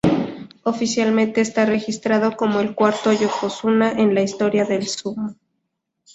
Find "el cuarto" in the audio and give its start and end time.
2.59-3.13